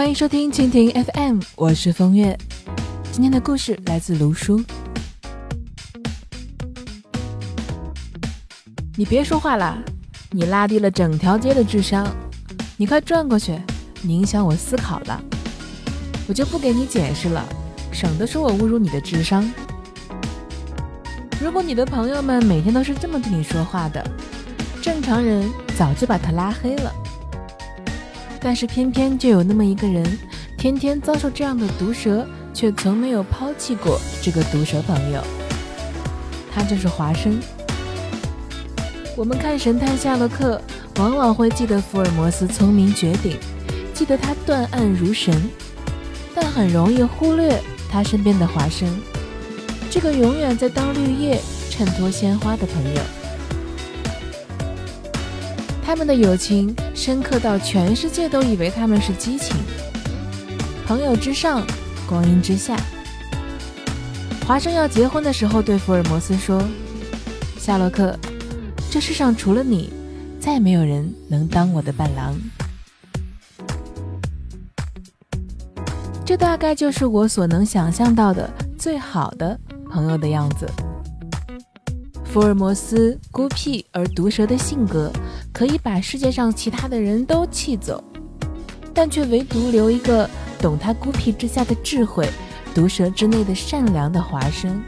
[0.00, 2.34] 欢迎收听蜻蜓 FM，我是风月。
[3.12, 4.58] 今天的故事来自卢叔。
[8.96, 9.76] 你别说话啦，
[10.30, 12.08] 你拉低了整条街的智商。
[12.78, 13.60] 你快转过去，
[14.04, 15.22] 影响我思考了。
[16.26, 17.46] 我就不给你解释了，
[17.92, 19.46] 省得说我侮辱你的智商。
[21.42, 24.02] 如果你的朋友们每天都是这么对你说话的，
[24.80, 25.46] 正常人
[25.76, 26.90] 早就把他拉黑了。
[28.40, 30.04] 但是偏偏就有那么一个人，
[30.56, 35.22] 天天遭受这样的毒舌，却从没有抛弃过这个毒舌朋友。
[36.52, 37.38] 他就是华生。
[39.16, 40.60] 我们看神探夏洛克，
[40.96, 43.36] 往往会记得福尔摩斯聪明绝顶，
[43.92, 45.34] 记得他断案如神，
[46.34, 48.88] 但很容易忽略他身边的华生，
[49.90, 51.38] 这个永远在当绿叶
[51.68, 53.00] 衬托鲜花的朋友。
[55.90, 59.56] 他们的友情深刻到全世界都以为他们是激情，
[60.86, 61.66] 朋友之上，
[62.08, 62.76] 光阴之下。
[64.46, 66.62] 华生要结婚的时候，对福尔摩斯说
[67.58, 68.16] ：“夏洛克，
[68.88, 69.92] 这世上除了你，
[70.38, 72.38] 再没有人能当我的伴郎。”
[76.24, 79.58] 这大概就是我所能想象到的最好的
[79.90, 80.70] 朋友的样子。
[82.32, 85.10] 福尔摩斯孤僻而毒舌的性格，
[85.52, 88.02] 可以把世界上其他的人都气走，
[88.94, 92.28] 但却唯独留一个懂他孤僻之下的智慧、
[92.72, 94.80] 毒舌之内的善良的华生。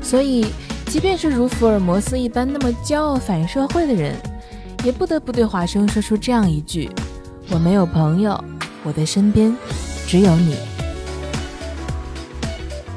[0.00, 0.46] 所以，
[0.86, 4.16] 即便是如福尔摩斯一般那么骄傲反社会的人，
[4.84, 6.88] 也不得不对华生说出这样一句
[7.52, 8.42] ：“我没有朋友，
[8.82, 9.54] 我的身边
[10.06, 10.56] 只有你。”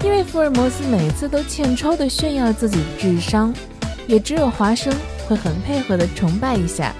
[0.08, 3.54] 因为福尔摩斯每次都欠抽的炫耀自己的智商，
[4.08, 4.92] 也只有华生
[5.28, 6.96] 会很配合的崇拜一下。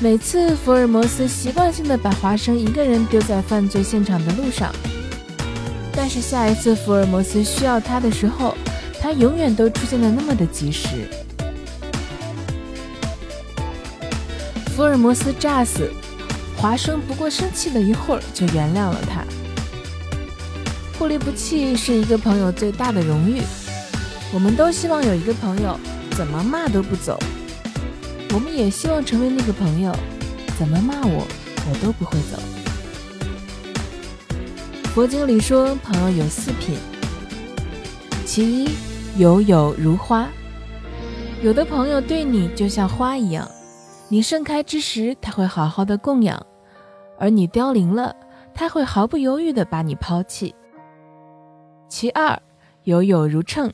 [0.00, 4.72] 每次福尔摩斯习惯性的把华生一个人丢在犯罪现场的路上，
[5.92, 8.54] 但是下一次福尔摩斯需要他的时候，
[9.00, 11.08] 他永远都出现的那么的及时。
[14.76, 15.90] 福尔摩斯炸死
[16.56, 19.24] 华生，不过生气了一会儿就原谅了他。
[21.02, 23.42] 不离不弃是一个朋友最大的荣誉，
[24.32, 25.76] 我们都希望有一个朋友
[26.12, 27.18] 怎么骂都不走。
[28.32, 29.92] 我们也希望成为那个朋友，
[30.56, 31.26] 怎么骂我，
[31.68, 32.38] 我都不会走。
[34.94, 36.78] 佛经里说，朋友有四品，
[38.24, 38.68] 其一，
[39.18, 40.28] 友友如花。
[41.42, 43.50] 有的朋友对你就像花一样，
[44.08, 46.40] 你盛开之时，他会好好的供养；
[47.18, 48.14] 而你凋零了，
[48.54, 50.54] 他会毫不犹豫的把你抛弃。
[51.94, 52.40] 其二，
[52.84, 53.70] 友友如秤。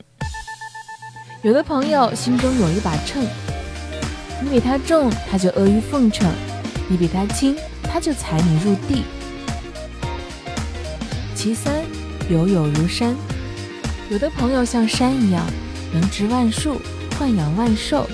[1.41, 3.25] 有的朋友心中有一把秤，
[4.43, 6.29] 你比他重，他就阿谀奉承；
[6.89, 9.05] 你比他轻，他就踩你入地。
[11.33, 11.81] 其三，
[12.29, 13.15] 友友如山。
[14.09, 15.49] 有的朋友像山一样，
[15.93, 16.75] 能植万树，
[17.11, 18.05] 豢养万兽，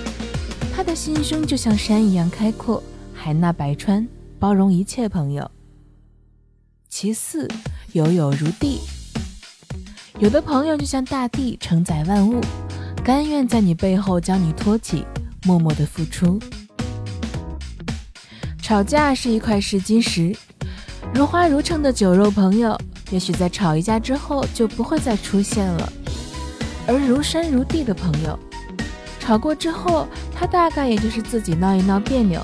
[0.71, 5.49] 他的心胸就像山一样开阔，海纳百川，包容一切朋友。
[6.87, 7.49] 其四，
[7.93, 8.81] 友友如地。
[10.17, 12.39] 有的朋友就像大地承载万物，
[13.03, 15.05] 甘愿在你背后将你托起，
[15.43, 16.39] 默默的付出。
[18.61, 20.33] 吵架是一块试金石，
[21.13, 22.79] 如花如秤的酒肉朋友，
[23.11, 25.89] 也许在吵一架之后就不会再出现了；
[26.87, 28.39] 而如山如地的朋友，
[29.19, 32.41] 吵过之后，他大概也就是自己闹一闹别扭，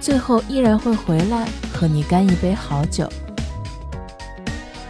[0.00, 3.08] 最后依然会回来和你干一杯好酒。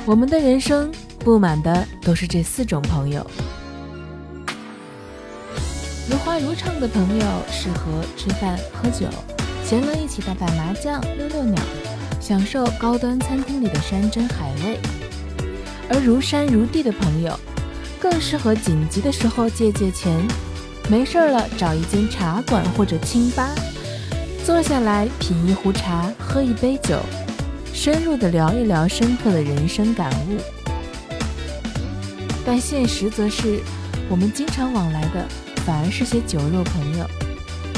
[0.05, 0.93] 我们的人生。
[1.21, 3.25] 不满的都是这四种朋友：
[6.09, 9.07] 如花如唱的朋友适合吃饭喝酒，
[9.63, 11.63] 闲了一起打打麻将、溜溜鸟，
[12.21, 14.79] 享受高端餐厅里的山珍海味；
[15.91, 17.39] 而如山如地的朋友，
[18.01, 20.27] 更适合紧急的时候借借钱，
[20.89, 23.51] 没事了找一间茶馆或者清吧，
[24.43, 26.99] 坐下来品一壶茶，喝一杯酒，
[27.75, 30.60] 深入的聊一聊深刻的人生感悟。
[32.53, 33.61] 但现实则是，
[34.09, 35.25] 我们经常往来的
[35.65, 37.07] 反而是些酒肉朋友，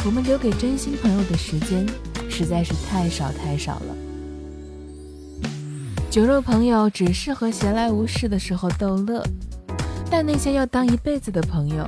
[0.07, 1.87] 我们留给真心朋友的时间
[2.31, 3.95] 实在是太少太少了。
[6.11, 9.23] 酒肉朋友只适合闲来无事的时候逗乐，
[10.11, 11.87] 但那些要当一辈子的朋友，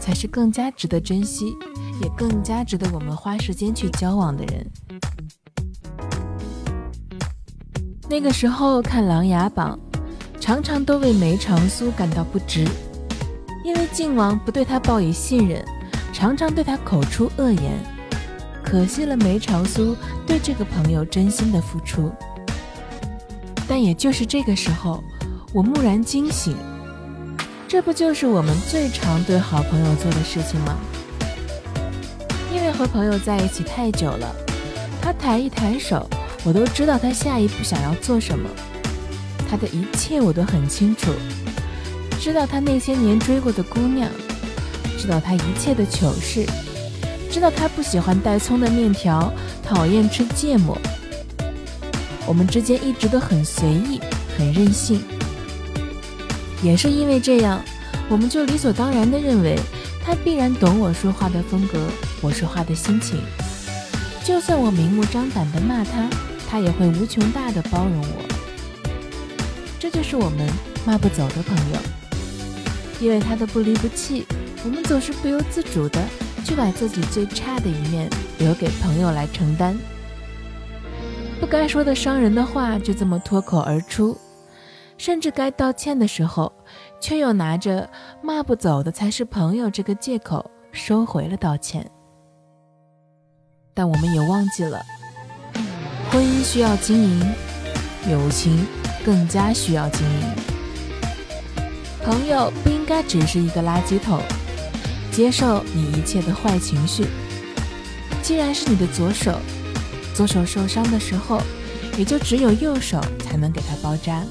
[0.00, 1.54] 才是更加值得珍惜，
[2.02, 4.66] 也更加值得我们花时间去交往的人。
[8.08, 9.78] 那个时候看《琅琊榜》。
[10.42, 12.66] 常常都为梅长苏感到不值，
[13.62, 15.64] 因为靖王不对他报以信任，
[16.12, 17.78] 常常对他口出恶言。
[18.60, 19.96] 可惜了梅长苏
[20.26, 22.10] 对这个朋友真心的付出。
[23.68, 25.00] 但也就是这个时候，
[25.52, 26.56] 我蓦然惊醒，
[27.68, 30.76] 这不就是我们最常对好朋友做的事情吗？
[32.52, 34.34] 因为和朋友在一起太久了，
[35.00, 36.04] 他抬一抬手，
[36.42, 38.50] 我都知道他下一步想要做什么，
[39.52, 41.12] 他的一切我都很清楚，
[42.18, 44.08] 知道他那些年追过的姑娘，
[44.98, 46.46] 知道他一切的糗事，
[47.30, 49.30] 知道他不喜欢带葱的面条，
[49.62, 50.78] 讨厌吃芥末。
[52.26, 54.00] 我们之间一直都很随意，
[54.38, 55.02] 很任性，
[56.62, 57.62] 也是因为这样，
[58.08, 59.58] 我们就理所当然地认为
[60.02, 61.78] 他必然懂我说话的风格，
[62.22, 63.20] 我说话的心情。
[64.24, 66.08] 就算我明目张胆地骂他，
[66.48, 68.31] 他也会无穷大的包容我。
[69.92, 70.48] 就是我们
[70.86, 71.78] 骂不走的朋友，
[73.00, 74.26] 因为他的不离不弃，
[74.64, 76.02] 我们总是不由自主的
[76.44, 78.08] 就把自己最差的一面
[78.38, 79.76] 留给朋友来承担。
[81.38, 84.16] 不该说的伤人的话就这么脱口而出，
[84.96, 86.52] 甚至该道歉的时候，
[87.00, 87.88] 却又拿着
[88.22, 91.88] 骂不走的才是朋友这个借口收回了道歉。
[93.74, 94.82] 但我们也忘记了，
[96.10, 97.34] 婚姻需要经营，
[98.10, 98.66] 友情
[99.04, 100.26] 更加需要经营。
[102.04, 104.20] 朋友不应该只是一个垃圾桶，
[105.10, 107.06] 接受你一切的坏情绪。
[108.22, 109.38] 既然是你的左手。
[110.14, 111.40] 左手受伤的时候，
[111.96, 114.22] 也就只有右手才能给他包扎。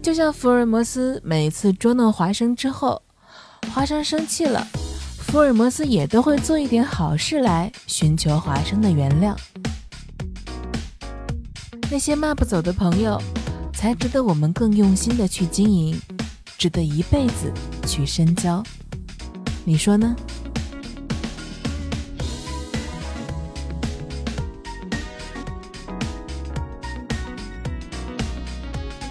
[0.00, 3.02] 就像福尔摩斯每次捉弄华生之后，
[3.74, 4.64] 华生生气了，
[5.18, 9.34] 福尔摩斯也都会做一点好事来寻求华生的原谅。
[11.90, 13.20] 那些骂不走的朋友，
[13.72, 15.98] 才值得我们更用心的去经营，
[16.58, 17.52] 值得一辈子
[17.86, 18.62] 去深交。
[19.64, 20.14] 你说呢？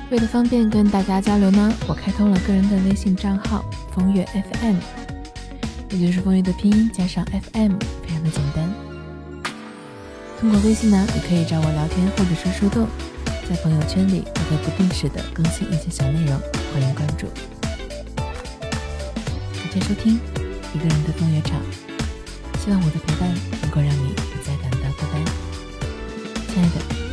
[0.10, 4.76] 为了方便跟大家交流呢，我开通了个人的微信账号“风月 FM”，
[5.90, 8.77] 也就是风月的拼音加上 FM，非常的简单。
[10.40, 12.88] 通过微信呢，你可以找我聊天或者是互动，
[13.50, 16.40] 在朋友圈里我会不定时的更新一些小内容，
[16.72, 17.26] 欢迎关注。
[18.16, 20.20] 感谢收听
[20.76, 21.60] 一个人的风月场，
[22.64, 23.28] 希望我的陪伴
[23.64, 25.26] 能够让你不再感到孤单。
[26.54, 27.07] 亲爱的，